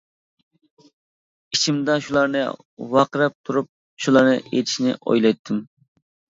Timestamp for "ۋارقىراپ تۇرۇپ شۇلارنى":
2.97-4.35